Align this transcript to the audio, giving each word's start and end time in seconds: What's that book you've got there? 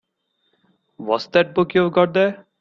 What's 0.97 1.27
that 1.37 1.53
book 1.53 1.75
you've 1.75 1.93
got 1.93 2.13
there? 2.13 2.47